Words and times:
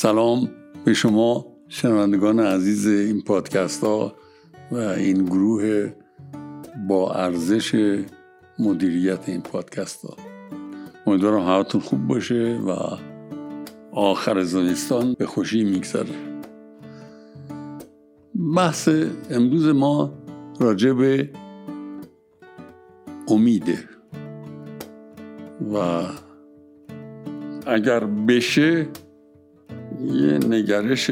سلام 0.00 0.50
به 0.84 0.94
شما 0.94 1.46
شنوندگان 1.68 2.40
عزیز 2.40 2.86
این 2.86 3.22
پادکست 3.22 3.84
ها 3.84 4.14
و 4.72 4.76
این 4.76 5.24
گروه 5.24 5.92
با 6.88 7.14
ارزش 7.14 7.98
مدیریت 8.58 9.28
این 9.28 9.40
پادکست 9.40 10.04
ها 10.04 10.16
امیدوارم 11.06 11.40
هواتون 11.40 11.80
خوب 11.80 12.06
باشه 12.06 12.60
و 12.66 12.96
آخر 13.92 14.42
زمستان 14.42 15.14
به 15.18 15.26
خوشی 15.26 15.64
میگذره. 15.64 16.14
بحث 18.56 18.88
امروز 19.30 19.66
ما 19.66 20.12
راجع 20.60 20.92
به 20.92 21.30
امیده 23.28 23.78
و 25.74 26.02
اگر 27.66 28.04
بشه 28.04 28.86
یه 30.04 30.38
نگرش 30.38 31.10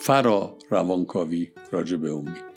فرا 0.00 0.58
روانکاوی 0.70 1.52
راجع 1.72 1.96
به 1.96 2.12
امید 2.12 2.51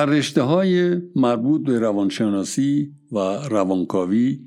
در 0.00 0.06
رشته 0.06 0.42
های 0.42 0.96
مربوط 1.16 1.62
به 1.62 1.78
روانشناسی 1.78 2.94
و 3.12 3.18
روانکاوی 3.50 4.46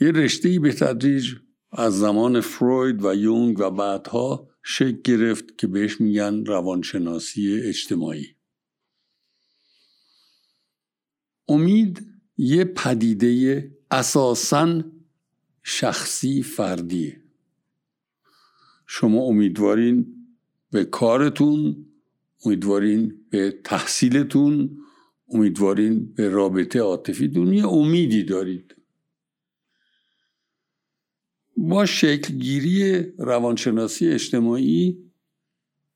یه 0.00 0.10
رشته 0.10 0.60
به 0.60 0.72
تدریج 0.72 1.34
از 1.72 1.98
زمان 1.98 2.40
فروید 2.40 3.04
و 3.04 3.14
یونگ 3.14 3.56
و 3.58 3.70
بعدها 3.70 4.48
شکل 4.62 5.00
گرفت 5.04 5.58
که 5.58 5.66
بهش 5.66 6.00
میگن 6.00 6.44
روانشناسی 6.44 7.60
اجتماعی. 7.62 8.26
امید 11.48 12.06
یه 12.36 12.64
پدیده 12.64 13.70
اساسا 13.90 14.82
شخصی 15.62 16.42
فردیه. 16.42 17.22
شما 18.86 19.20
امیدوارین 19.20 20.06
به 20.70 20.84
کارتون 20.84 21.86
امیدوارین 22.44 23.26
به 23.30 23.60
تحصیلتون 23.64 24.78
امیدوارین 25.28 26.14
به 26.14 26.28
رابطه 26.28 26.80
عاطفیتون 26.80 27.52
یه 27.52 27.68
امیدی 27.68 28.24
دارید. 28.24 28.76
با 31.56 31.86
شکلگیری 31.86 33.02
روانشناسی 33.18 34.08
اجتماعی 34.08 35.10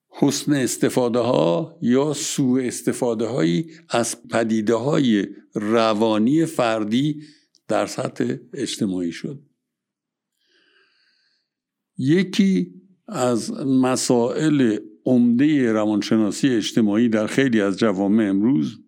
حسن 0.09 0.53
استفاده 0.53 1.19
ها 1.19 1.79
یا 1.83 2.13
سوء 2.13 2.63
استفاده 2.63 3.27
هایی 3.27 3.71
از 3.89 4.29
پدیده 4.29 4.75
های 4.75 5.27
روانی 5.55 6.47
فردی 6.47 7.23
در 7.69 7.87
سطح 7.87 8.37
اجتماعی 8.53 9.13
شد. 9.13 9.43
یکی 11.99 12.75
از 13.09 13.53
مسائل 13.67 14.79
عمده 15.05 15.73
روانشناسی 15.73 16.49
اجتماعی 16.49 17.09
در 17.09 17.27
خیلی 17.27 17.61
از 17.61 17.79
جوامع 17.79 18.25
امروز 18.25 18.81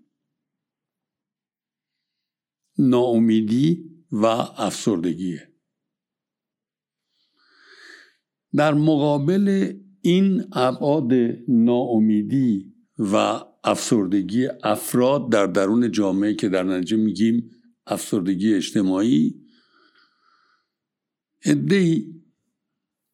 ناامیدی 2.78 3.90
و 4.12 4.26
افسردگیه. 4.26 5.52
در 8.54 8.74
مقابل 8.74 9.72
این 10.00 10.44
ابعاد 10.52 11.12
ناامیدی 11.48 12.74
و 12.98 13.40
افسردگی 13.64 14.48
افراد 14.62 15.32
در 15.32 15.46
درون 15.46 15.90
جامعه 15.90 16.34
که 16.34 16.48
در 16.48 16.62
نتیجه 16.62 16.96
میگیم 16.96 17.50
افسردگی 17.86 18.54
اجتماعی 18.54 19.46
ادهی 21.44 22.22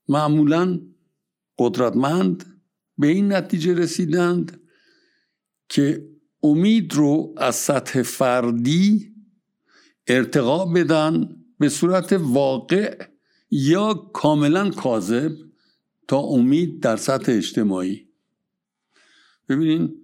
معمولا 0.08 0.80
قدرتمند 1.58 2.51
به 2.98 3.06
این 3.06 3.32
نتیجه 3.32 3.74
رسیدند 3.74 4.60
که 5.68 6.08
امید 6.42 6.94
رو 6.94 7.34
از 7.36 7.54
سطح 7.54 8.02
فردی 8.02 9.14
ارتقا 10.06 10.66
بدن 10.66 11.28
به 11.58 11.68
صورت 11.68 12.12
واقع 12.12 13.04
یا 13.50 13.94
کاملا 13.94 14.70
کاذب 14.70 15.32
تا 16.08 16.18
امید 16.18 16.80
در 16.80 16.96
سطح 16.96 17.32
اجتماعی. 17.32 18.08
ببینین 19.48 19.94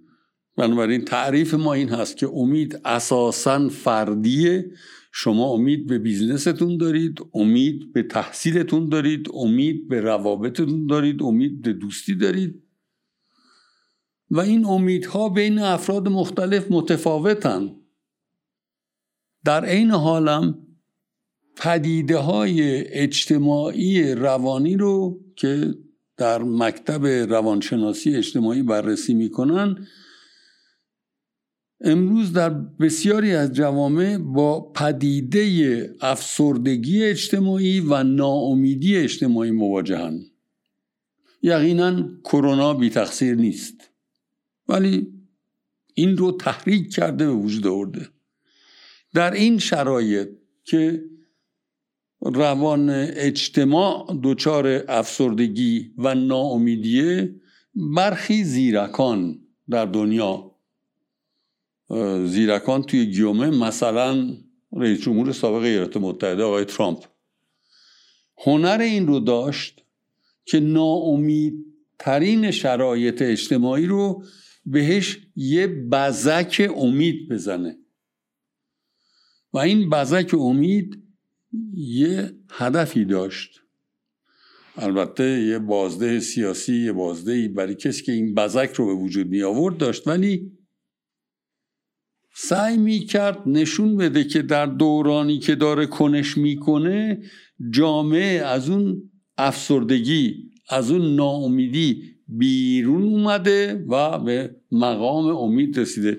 بنابراین 0.57 1.05
تعریف 1.05 1.53
ما 1.53 1.73
این 1.73 1.89
هست 1.89 2.17
که 2.17 2.27
امید 2.27 2.81
اساسا 2.85 3.69
فردیه. 3.69 4.71
شما 5.11 5.49
امید 5.49 5.87
به 5.87 5.99
بیزنستون 5.99 6.77
دارید 6.77 7.19
امید 7.33 7.93
به 7.93 8.03
تحصیلتون 8.03 8.89
دارید 8.89 9.27
امید 9.33 9.87
به 9.87 10.01
روابطتون 10.01 10.87
دارید 10.87 11.23
امید 11.23 11.61
به 11.61 11.73
دوستی 11.73 12.15
دارید. 12.15 12.63
و 14.31 14.39
این 14.39 14.65
امیدها 14.65 15.29
بین 15.29 15.59
افراد 15.59 16.07
مختلف 16.07 16.71
متفاوتن. 16.71 17.75
در 19.45 19.65
عین 19.65 19.91
حالم 19.91 20.67
پدیده 21.55 22.17
های 22.17 22.87
اجتماعی 22.87 24.13
روانی 24.13 24.77
رو 24.77 25.19
که 25.35 25.73
در 26.17 26.43
مکتب 26.43 27.05
روانشناسی 27.05 28.15
اجتماعی 28.15 28.63
بررسی 28.63 29.13
می‌کنن 29.13 29.87
امروز 31.81 32.33
در 32.33 32.49
بسیاری 32.49 33.31
از 33.31 33.53
جوامع 33.53 34.17
با 34.17 34.71
پدیده 34.71 35.95
افسردگی 36.01 37.03
اجتماعی 37.03 37.79
و 37.79 38.03
ناامیدی 38.03 38.97
اجتماعی 38.97 39.51
مواجهن. 39.51 40.19
یقینا 41.41 42.09
کرونا 42.23 42.73
بی 42.73 42.89
تقصیر 42.89 43.35
نیست. 43.35 43.88
ولی 44.69 45.07
این 45.93 46.17
رو 46.17 46.31
تحریک 46.31 46.93
کرده 46.93 47.25
به 47.25 47.33
وجود 47.33 47.67
آورده. 47.67 48.09
در 49.13 49.31
این 49.31 49.59
شرایط 49.59 50.29
که 50.63 51.03
روان 52.21 52.89
اجتماع 52.89 54.19
دچار 54.23 54.83
افسردگی 54.87 55.93
و 55.97 56.15
ناامیدیه 56.15 57.35
برخی 57.75 58.43
زیرکان 58.43 59.39
در 59.69 59.85
دنیا 59.85 60.51
زیرکان 62.25 62.83
توی 62.83 63.05
گیومه 63.05 63.49
مثلا 63.49 64.37
رئیس 64.73 65.01
جمهور 65.01 65.31
سابق 65.31 65.63
ایالات 65.63 65.97
متحده 65.97 66.43
آقای 66.43 66.65
ترامپ. 66.65 67.05
هنر 68.37 68.77
این 68.81 69.07
رو 69.07 69.19
داشت 69.19 69.81
که 70.45 70.59
ناامیدترین 70.59 72.51
شرایط 72.51 73.21
اجتماعی 73.21 73.85
رو 73.85 74.23
بهش 74.71 75.17
یه 75.35 75.67
بزک 75.67 76.71
امید 76.75 77.29
بزنه. 77.29 77.77
و 79.53 79.57
این 79.57 79.89
بزک 79.89 80.33
امید 80.33 81.03
یه 81.73 82.31
هدفی 82.51 83.05
داشت. 83.05 83.61
البته 84.75 85.23
یه 85.23 85.59
بازده 85.59 86.19
سیاسی 86.19 86.75
یه 86.75 86.91
بازده 86.91 87.47
برای 87.47 87.75
کسی 87.75 88.03
که 88.03 88.11
این 88.11 88.35
بزک 88.35 88.73
رو 88.75 88.85
به 88.85 88.93
وجود 88.93 89.27
می 89.27 89.43
آورد 89.43 89.77
داشت. 89.77 90.07
ولی 90.07 90.51
سعی 92.35 92.77
می 92.77 92.99
کرد 92.99 93.39
نشون 93.45 93.97
بده 93.97 94.23
که 94.23 94.41
در 94.41 94.65
دورانی 94.65 95.39
که 95.39 95.55
داره 95.55 95.85
کنش 95.85 96.37
می‌کنه 96.37 97.23
جامعه 97.69 98.41
از 98.45 98.69
اون 98.69 99.11
افسردگی 99.37 100.51
از 100.69 100.91
اون 100.91 101.15
ناامیدی 101.15 102.03
بیرون 102.27 103.03
اومده 103.03 103.85
و 103.87 104.19
به 104.19 104.55
مقام 104.71 105.35
امید 105.35 105.79
رسیده. 105.79 106.17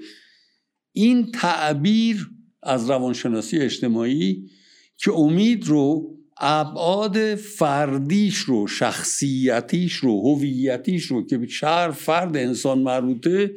این 0.93 1.33
تعبیر 1.33 2.31
از 2.63 2.91
روانشناسی 2.91 3.59
اجتماعی 3.59 4.51
که 4.97 5.13
امید 5.13 5.67
رو 5.67 6.17
ابعاد 6.41 7.35
فردیش 7.35 8.37
رو 8.37 8.67
شخصیتیش 8.67 9.95
رو 9.95 10.21
هویتیش 10.21 11.05
رو 11.05 11.27
که 11.27 11.39
به 11.39 11.47
شهر 11.47 11.91
فرد 11.91 12.37
انسان 12.37 12.79
مربوطه 12.79 13.55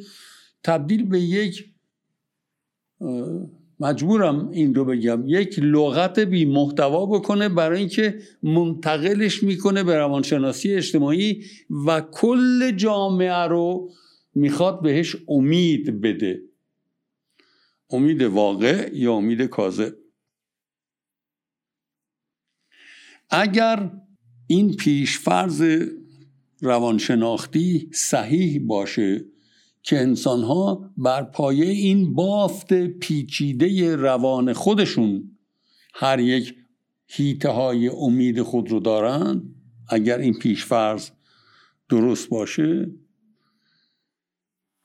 تبدیل 0.63 1.04
به 1.04 1.19
یک 1.19 1.66
مجبورم 3.84 4.50
این 4.50 4.76
رو 4.76 4.86
بگم. 4.86 5.24
یک 5.28 5.60
لغت 5.60 6.20
بی 6.20 6.46
محتوا 6.46 7.06
بکنه 7.06 7.50
برای 7.50 7.80
اینکه 7.80 8.20
منتقلش 8.44 9.44
می‌کنه 9.44 9.84
به 9.84 9.96
روانشناسی 9.96 10.74
اجتماعی 10.74 11.44
و 11.88 12.02
کل 12.02 12.72
جامعه 12.72 13.48
رو 13.48 13.92
می‌خواد 14.36 14.82
بهش 14.82 15.16
امید 15.28 16.02
بده. 16.02 16.42
امید 17.90 18.22
واقع 18.22 18.90
یا 18.94 19.14
امید 19.14 19.42
کاذب؟ 19.42 19.94
اگر 23.30 23.92
این 24.48 24.76
پیشفرز 24.76 25.64
روانشناختی 26.62 27.90
صحیح 27.94 28.62
باشه 28.66 29.26
که 29.84 30.00
انسانها 30.00 30.92
بر 30.98 31.24
پایه 31.24 31.66
این 31.66 32.14
بافت 32.14 32.74
پیچیده 32.74 33.96
روان 33.96 34.54
خودشون 34.54 35.38
هر 35.94 36.20
یک 36.20 36.56
هیته 37.08 37.50
های 37.50 37.88
امید 37.88 38.42
خود 38.42 38.72
رو 38.72 38.80
دارند 38.80 39.56
اگر 39.90 40.18
این 40.18 40.34
پیشفرز 40.34 41.10
درست 41.90 42.30
باشه 42.30 42.92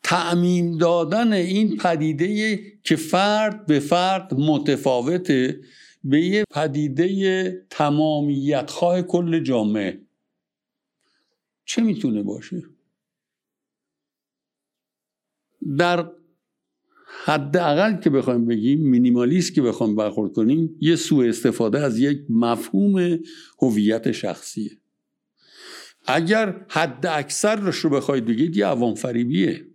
تعمیم 0.02 0.78
دادن 0.78 1.32
این 1.32 1.76
پدیده 1.76 2.58
که 2.84 2.96
فرد 2.96 3.66
به 3.66 3.80
فرد 3.80 4.34
متفاوته 4.34 5.60
به 6.04 6.20
یه 6.20 6.44
پدیده 6.50 7.66
تمامیت 7.70 8.70
خواه 8.70 9.02
کل 9.02 9.40
جامعه. 9.40 10.00
چه 11.64 11.82
می‌تونه 11.82 12.22
باشه؟ 12.22 12.62
در 15.76 16.10
حداقل 17.24 17.96
که 17.96 18.10
بخوایم 18.10 18.46
بگیم 18.46 18.80
مینیمالیست 18.80 19.54
که 19.54 19.62
بخوایم 19.62 19.96
برخورد 19.96 20.32
کنیم 20.32 20.76
یه 20.80 20.96
سوء 20.96 21.28
استفاده 21.28 21.80
از 21.80 21.98
یک 21.98 22.18
مفهوم 22.30 23.18
هویت 23.62 24.12
شخصیه. 24.12 24.70
اگر 26.06 26.66
حد 26.68 27.06
اکثرش 27.06 27.76
رو 27.76 27.90
بخواید 27.90 28.24
بگید 28.24 28.56
یه 28.56 28.66
عوام 28.66 28.94
فریبیه 28.94 29.66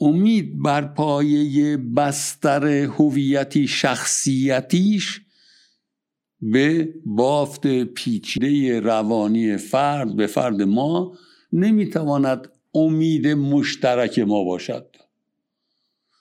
امید 0.00 0.62
بر 0.62 0.84
پایه 0.86 1.76
بستر 1.76 2.66
هویتی 2.66 3.68
شخصیتیش 3.68 5.20
به 6.40 6.94
بافت 7.06 7.84
پیچیده 7.84 8.80
روانی 8.80 9.56
فرد 9.56 10.16
به 10.16 10.26
فرد 10.26 10.62
ما 10.62 11.18
نمی‌تواند 11.52 12.48
امید 12.76 13.26
مشترک 13.26 14.18
ما 14.18 14.44
باشد. 14.44 14.96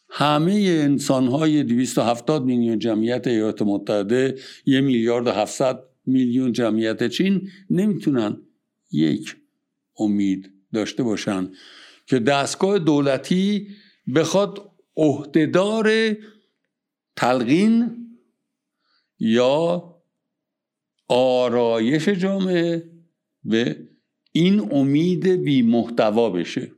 همه 0.09 0.53
انسان 0.53 1.27
های 1.27 1.63
270 1.63 2.45
میلیون 2.45 2.79
جمعیت 2.79 3.27
ایالات 3.27 3.61
متحده 3.61 4.35
یه 4.65 4.81
میلیارد 4.81 5.27
و 5.27 5.31
700 5.31 5.79
میلیون 6.05 6.51
جمعیت 6.51 7.07
چین 7.07 7.49
نمی‌تونن 7.69 8.37
یک 8.91 9.35
امید 9.99 10.51
داشته 10.73 11.03
باشن 11.03 11.51
که 12.07 12.19
دستگاه 12.19 12.79
دولتی 12.79 13.67
بخواد 14.15 14.71
عهدهدار 14.97 15.91
تلقین 17.15 18.07
یا 19.19 19.83
آرایش 21.07 22.09
جامعه 22.09 22.89
به 23.43 23.87
این 24.37 24.73
امید 24.73 25.27
بی 25.27 25.61
محتوا 25.61 26.29
بشه. 26.29 26.71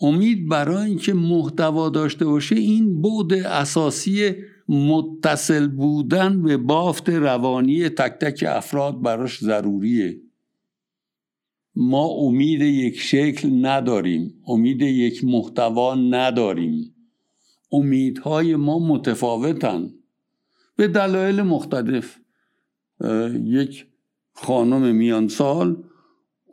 امید 0.00 0.48
برای 0.48 0.88
اینکه 0.88 1.14
محتوا 1.14 1.88
داشته 1.88 2.24
باشه 2.24 2.56
این 2.56 3.02
بود 3.02 3.32
اساسی 3.32 4.34
متصل 4.68 5.68
بودن 5.68 6.42
به 6.42 6.56
بافت 6.56 7.08
روانی 7.08 7.88
تک 7.88 8.12
تک 8.12 8.44
افراد 8.48 9.02
براش 9.02 9.38
ضروریه. 9.38 10.20
ما 11.74 12.06
امید 12.06 12.60
یک 12.60 13.00
شکل 13.00 13.66
نداریم 13.66 14.34
امید 14.46 14.82
یک 14.82 15.24
محتوا 15.24 15.94
نداریم. 15.94 16.94
امیدهای 17.72 18.56
ما 18.56 18.78
متفاوتن. 18.78 19.90
به 20.76 20.88
دلایل 20.88 21.42
مختلف 21.42 22.18
یک 23.44 23.91
خانم 24.34 24.94
میان 24.94 25.28
سال 25.28 25.84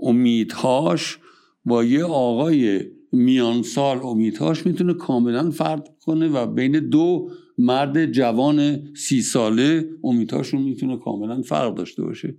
امیدهاش 0.02 1.20
با 1.66 1.84
یه 1.84 2.04
آقای 2.04 2.81
میان 3.12 3.64
سال 3.64 4.00
امیدهاش 4.04 4.66
می‌تونه 4.66 4.94
کاملا 4.94 5.52
فرق 5.52 5.88
کنه 6.02 6.28
و 6.28 6.48
بین 6.48 6.90
دو 6.90 7.31
مرد 7.58 8.06
جوان 8.06 8.88
سی 8.96 9.22
ساله 9.22 9.90
امیدهاشون 10.04 10.62
می‌تونه 10.62 10.98
کاملا 10.98 11.42
فرق 11.42 11.76
داشته 11.76 12.04
باشه. 12.04 12.38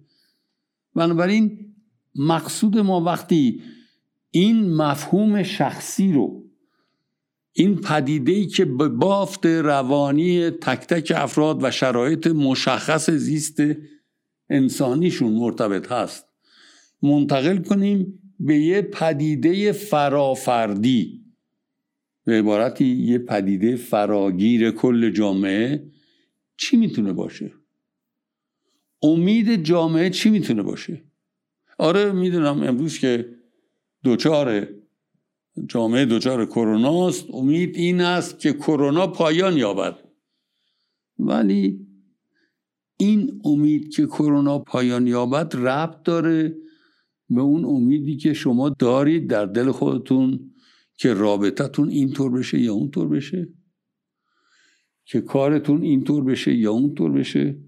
بنابراین 0.95 1.75
مقصود 2.15 2.79
ما 2.79 3.01
وقتی 3.01 3.63
این 4.31 4.75
مفهوم 4.75 5.43
شخصی 5.43 6.13
رو 6.13 6.45
این 7.53 7.77
پدیده 7.77 8.33
ای 8.33 8.47
که 8.47 8.65
به 8.65 8.89
بافت 8.89 9.47
روانی 9.47 10.51
تک 10.51 10.87
تک 10.87 11.13
افراد 11.17 11.65
و 11.65 11.71
شرایط 11.71 12.27
مشخص 12.27 13.11
زیست 13.11 13.61
انسانیشون 14.51 15.33
مرتبط 15.33 15.93
هست. 15.93 16.27
منتقل 17.03 17.59
کنیم 17.59 18.21
به 18.41 18.59
یه 18.59 18.83
پدیده 18.83 19.73
فرافردی. 19.73 21.25
به 22.25 22.39
عبارتی 22.39 22.85
یه 22.85 23.19
پدیده 23.19 23.77
فراگیر 23.77 24.71
کل 24.71 25.11
جامعه 25.11 25.91
چی 26.57 26.77
می‌تونه 26.77 27.13
باشه؟ 27.13 27.53
امید 29.03 29.63
جامعه 29.63 30.11
چی 30.11 30.31
می‌تونه 30.31 30.63
باشه؟ 30.63 31.03
آره 31.79 32.13
می‌دونم 32.13 32.63
امروز 32.63 32.99
که 32.99 33.29
دوچار 34.03 34.69
جامعه 35.67 36.05
دوچار 36.05 36.47
کرونا 36.47 37.09
است. 37.09 37.25
امید 37.33 37.77
این 37.77 38.01
است 38.01 38.41
که 38.41 38.53
کرونا 38.53 39.07
پایان 39.07 39.57
یابد. 39.57 39.99
ولی 41.19 41.87
این 43.01 43.41
امید 43.45 43.89
که 43.95 44.07
کرونا 44.07 44.59
پایان 44.59 45.07
یابد 45.07 45.57
ربط 45.57 46.03
داره 46.03 46.57
به 47.31 47.41
اون 47.41 47.65
امیدی 47.65 48.17
که 48.17 48.33
شما 48.33 48.69
دارید 48.69 49.31
در 49.31 49.47
دل 49.47 49.71
خودتون 49.71 50.53
که 50.97 51.15
رابطتون 51.15 51.89
اینطور 51.89 52.31
بشه 52.31 52.61
یا 52.61 52.73
اونطور 52.75 53.09
بشه 53.09 53.49
که 55.05 55.21
کارتون 55.21 55.83
اینطور 55.83 56.25
بشه 56.25 56.55
یا 56.55 56.73
اونطور 56.73 57.13
بشه 57.13 57.59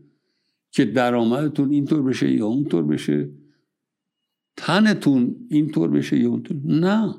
که 0.70 0.84
درآمدتون 0.84 1.70
اینطور 1.70 2.02
بشه 2.02 2.32
یا 2.32 2.46
اونطور 2.46 2.82
بشه 2.82 3.30
تنتون 4.56 5.46
اینطور 5.50 5.90
بشه 5.90 6.18
یا 6.18 6.30
اونطور 6.30 6.56
نه. 6.64 7.14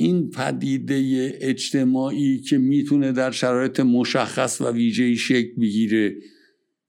این 0.00 0.30
پدیده 0.30 1.30
اجتماعی 1.40 2.38
که 2.38 2.58
می‌تونه 2.58 3.12
در 3.12 3.30
شرایط 3.30 3.80
مشخص 3.80 4.60
و 4.60 4.70
ویژه‌ای 4.70 5.16
شکل 5.16 5.60
بگیره 5.60 6.16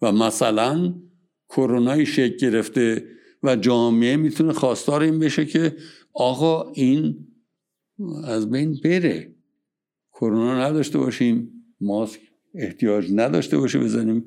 و 0.02 0.12
مثلا 0.12 1.02
کرونای 1.50 2.06
شکل 2.06 2.38
گرفته 2.38 3.06
و 3.44 3.56
جامعه 3.56 4.18
می‌تونه 4.18 4.54
خواستار 4.54 5.02
این 5.02 5.20
بشه 5.20 5.46
که 5.46 5.78
آقا 6.14 6.72
این 6.72 7.28
از 8.24 8.50
بین 8.50 8.80
بره. 8.84 9.36
کرونا 10.14 10.68
نداشته 10.68 10.98
باشیم 10.98 11.66
ماسک 11.82 12.20
احتیاج 12.56 13.12
نداشته 13.14 13.58
باشه 13.58 13.80
بزنیم. 13.80 14.26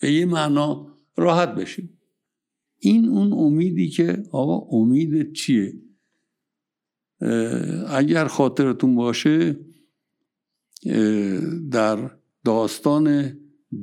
به 0.00 0.12
یه 0.12 0.26
معنا 0.26 0.96
راحت 1.16 1.54
بشیم. 1.54 2.00
این 2.78 3.08
اون 3.08 3.32
امیدی 3.32 3.88
که 3.88 4.22
آقا 4.32 4.76
امید 4.78 5.32
چیه؟ 5.32 5.85
اگر 7.88 8.26
خاطرتون 8.26 8.94
باشه 8.94 9.56
در 11.70 12.10
داستان 12.44 13.36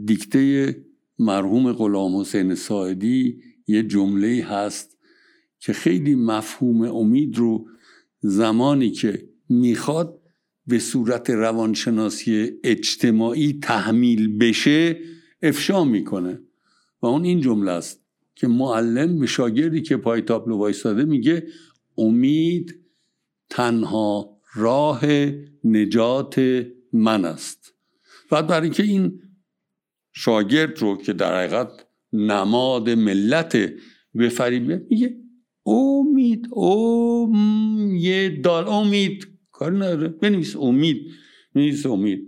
دیکته 0.05 0.75
مرحوم 1.19 1.73
غلام 1.73 2.15
حسین 2.15 2.55
ساعدی 2.55 3.41
یه 3.67 3.83
جمله 3.83 4.45
هست 4.49 4.97
که 5.59 5.73
خیلی 5.73 6.15
مفهوم 6.15 6.81
امید 6.81 7.37
رو 7.37 7.67
زمانی 8.19 8.91
که 8.91 9.29
می‌خواد 9.49 10.19
به 10.67 10.79
صورت 10.79 11.29
روانشناسی 11.29 12.51
اجتماعی 12.63 13.59
تحمیل 13.61 14.37
بشه 14.37 14.99
افشا 15.41 15.83
می‌کنه. 15.83 16.39
و 17.01 17.05
اون 17.05 17.23
این 17.23 17.41
جمله 17.41 17.71
است 17.71 18.03
که 18.35 18.47
معلم 18.47 19.19
به 19.19 19.25
شاگردی 19.25 19.81
که 19.81 19.97
پای 19.97 20.21
تابلو 20.21 20.57
وایستاده 20.57 21.05
میگه 21.05 21.47
امید 21.97 22.82
تنها 23.50 24.39
راه 24.55 25.01
نجات 25.63 26.65
من 26.93 27.25
است. 27.25 27.73
و 28.31 28.43
برای 28.43 28.63
اینکه 28.63 28.83
این 28.83 29.21
شاگرد 30.13 30.79
رو 30.79 30.97
که 30.97 31.13
در 31.13 31.38
حقیقت 31.38 31.85
نماد 32.13 32.89
ملت 32.89 33.73
بفریبه 34.19 34.85
میگه 34.89 35.17
امید 35.65 36.47
اوم 36.51 37.95
یه 37.95 38.41
دال 38.41 38.67
امید. 38.67 39.27
کاری 39.51 39.75
نداره. 39.75 40.07
بنویس 40.07 40.55
امید 40.55 41.12
بنویس 41.55 41.85
امید. 41.85 42.27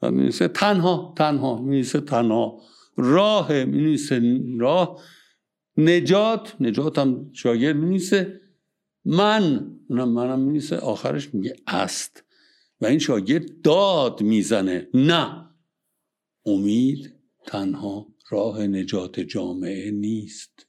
بنویس 0.00 0.38
تنها 0.38 1.14
تنها 1.16 1.54
بنویس 1.54 1.92
تنها. 1.92 2.60
راه 2.96 3.48
بنویس 3.64 4.12
راه. 4.58 5.00
نجات 5.76 6.56
نجات 6.60 6.98
هم 6.98 7.30
شاگرد 7.32 7.80
بنویسه. 7.80 8.40
من 9.04 9.70
اونم 9.88 10.08
منم 10.08 10.40
مینیسه 10.40 10.76
آخرش 10.76 11.34
میگه 11.34 11.56
است. 11.66 12.24
و 12.80 12.86
این 12.86 12.98
شاگرد 12.98 13.60
داد 13.60 14.22
می‌زنه. 14.22 14.88
نه. 14.94 15.48
امید 16.46 17.14
تنها 17.46 18.14
راه 18.30 18.66
نجات 18.66 19.20
جامعه 19.20 19.90
نیست. 19.90 20.66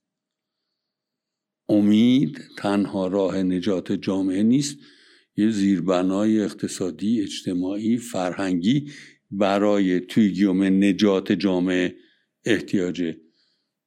امید 1.69 2.41
تنها 2.57 3.07
راه 3.07 3.43
نجات 3.43 3.91
جامعه 3.91 4.43
نیست. 4.43 4.77
یه 5.37 5.49
زیربنای 5.49 6.41
اقتصادی 6.41 7.21
اجتماعی 7.21 7.97
فرهنگی 7.97 8.91
برای 9.31 9.99
توی 9.99 10.33
نجات 10.69 11.31
جامعه 11.31 11.95
احتیاجه. 12.45 13.21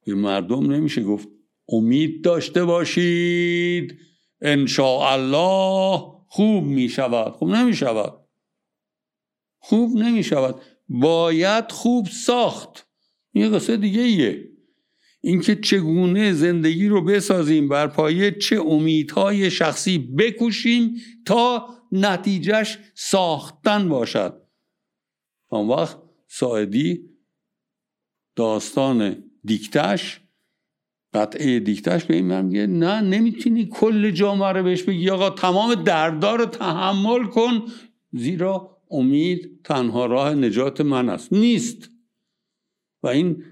به 0.07 0.15
مردم 0.15 0.73
نمیشه 0.73 1.03
گفت 1.03 1.29
امید 1.69 2.25
داشته 2.25 2.65
باشید. 2.65 3.99
الله 4.43 5.99
خوب 6.29 6.65
می 6.65 6.89
شود 6.89 7.33
خوب 7.33 7.49
نمی 7.49 7.75
شود 7.75 8.13
خوب 9.59 9.97
نمی 9.97 10.25
شود 10.25 10.61
باید 10.89 11.73
خوب 11.73 12.07
ساخت. 12.07 12.89
یه 13.35 13.49
قصه 13.49 13.77
دیگه 13.77 14.01
ایه. 14.01 14.49
اینکه 15.21 15.57
چگونه 15.57 16.33
زندگی 16.33 16.89
رو 16.89 17.05
بسازیم 17.05 17.69
بر 17.69 17.87
پایه 17.87 18.31
چه 18.31 18.61
امیدهای 18.61 19.51
شخصی 19.51 19.99
بکوشیم 19.99 20.95
تا 21.27 21.69
نتیجهش 21.93 22.79
ساختن 22.95 23.89
باشد. 23.89 24.43
آن 25.49 25.69
وقت 25.69 25.99
ساعدی 26.29 27.11
داستان 28.37 29.25
دیکتش 29.45 30.21
قطعه 31.17 31.61
دیکتش 31.61 32.05
به 32.05 32.15
این 32.15 32.41
میگه 32.41 32.67
نه 32.67 33.01
نمی‌تونی 33.01 33.67
کل 33.67 34.11
جامعه 34.11 34.53
رو 34.53 34.63
بهش 34.63 34.83
بگی. 34.83 35.11
آقا 35.11 35.31
تمام 35.31 35.75
دردار 35.75 36.39
رو 36.39 36.47
تحمل 36.47 37.25
کن. 37.25 37.63
زیرا 38.13 38.79
امید 38.91 39.61
تنها 39.65 40.07
راه 40.07 40.35
نجات 40.35 40.81
من 40.81 41.09
است. 41.09 41.33
نیست. 41.33 41.91
و 43.03 43.07
این 43.07 43.45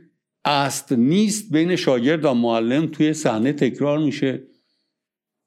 است 0.45 0.93
نیست 0.93 1.53
بین 1.53 1.77
شاگرد 1.77 2.25
و 2.25 2.35
معلم 2.35 2.87
توی 2.87 3.13
صحنه 3.13 3.53
تکرار 3.53 3.99
میشه 3.99 4.47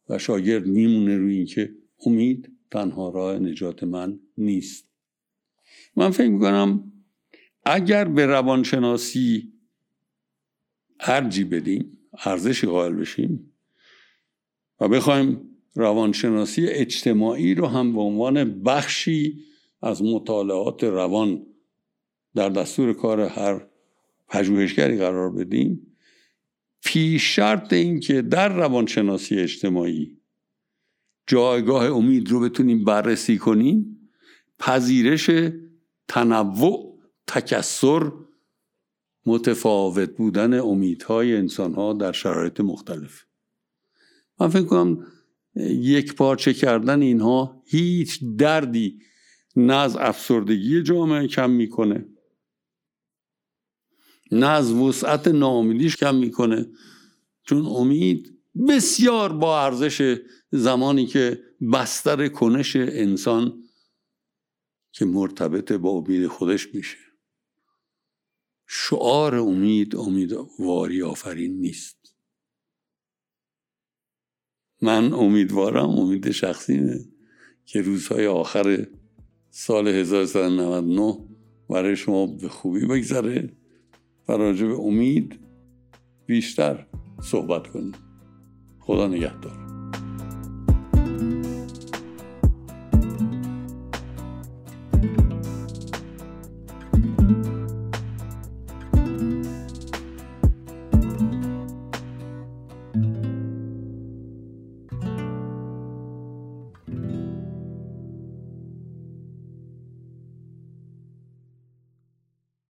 و 0.09 0.17
شاگرد 0.17 0.67
میمونه 0.67 1.17
روی 1.17 1.35
اینکه 1.35 1.75
امید 2.05 2.51
تنها 2.71 3.09
راه 3.09 3.39
نجات 3.39 3.83
من 3.83 4.19
نیست. 4.37 4.89
من 5.95 6.09
فکر 6.09 6.29
می‌کنم 6.29 6.91
اگر 7.65 8.05
به 8.05 8.25
روانشناسی 8.25 9.53
ارجی 10.99 11.43
بدیم 11.43 11.96
ارزشی 12.25 12.67
قائل 12.67 12.93
بشیم 12.93 13.53
و 14.79 14.87
بخوایم 14.87 15.41
روانشناسی 15.75 16.67
اجتماعی 16.67 17.55
رو 17.55 17.67
هم 17.67 17.93
به 17.93 18.01
عنوان 18.01 18.63
بخشی 18.63 19.39
از 19.81 20.03
مطالعات 20.03 20.83
روان 20.83 21.45
در 22.35 22.49
دستور 22.49 22.93
کار 22.93 23.21
هر 23.21 23.67
پژوهشگری 24.27 24.97
قرار 24.97 25.31
بدیم 25.31 25.95
پیش 26.83 27.35
شرط 27.35 27.73
این 27.73 27.99
که 27.99 28.21
در 28.21 28.49
روانشناسی 28.49 29.39
اجتماعی 29.39 30.17
جایگاه 31.27 31.85
امید 31.85 32.29
رو 32.29 32.39
بتونیم 32.39 32.83
بررسی 32.83 33.37
کنیم 33.37 34.09
پذیرش 34.59 35.29
تنوع 36.07 36.99
تکسر 37.27 38.11
متفاوت 39.27 40.09
بودن 40.09 40.59
امیدهای 40.59 41.35
انسانها 41.35 41.93
در 41.93 42.11
شرایط 42.11 42.59
مختلف. 42.61 43.25
من 44.39 44.49
فکر 44.49 44.65
کنم 44.65 45.07
یک 45.69 46.15
پارچه 46.15 46.53
کردن 46.53 47.01
اینها 47.01 47.63
هیچ 47.65 48.19
دردی 48.37 48.99
نه 49.55 49.75
از 49.75 49.95
افسردگی 49.95 50.83
جامعه 50.83 51.27
کم 51.27 51.49
می‌کنه 51.49 52.05
نه 54.31 54.47
از 54.47 54.71
وسعت 54.71 55.27
ناامیدیش 55.27 55.95
کم 55.95 56.15
می‌کنه. 56.15 56.65
چون 57.43 57.65
امید 57.65 58.39
بسیار 58.69 59.33
با 59.33 59.61
ارزش 59.61 60.17
زمانی 60.51 61.05
که 61.05 61.43
بستر 61.73 62.27
کنش 62.27 62.75
انسان 62.75 63.63
که 64.91 65.05
مرتبط 65.05 65.71
با 65.71 65.89
امید 65.89 66.27
خودش 66.27 66.75
میشه. 66.75 67.06
شعار 68.67 69.35
امید 69.35 69.95
امیدواری 69.95 71.03
آفرین 71.03 71.59
نیست. 71.59 72.15
من 74.81 75.13
امیدوارم 75.13 75.89
امید 75.89 76.31
شخصیمه 76.31 76.99
که 77.65 77.81
روزهای 77.81 78.27
آخر 78.27 78.87
سال 79.49 79.87
1399 79.87 81.17
برای 81.69 81.95
شما 81.95 82.27
به 82.27 82.49
خوبی 82.49 82.85
بگذره 82.85 83.53
و 84.27 84.31
راجع 84.31 84.67
به 84.67 84.79
امید 84.79 85.39
بیشتر 86.25 86.87
صحبت 87.21 87.67
کنیم. 87.67 87.93
خدا 88.79 89.07
نگهدار. 89.07 89.66